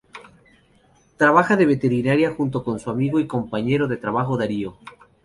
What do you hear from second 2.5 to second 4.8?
con su amigo y compañero de trabajo Darío.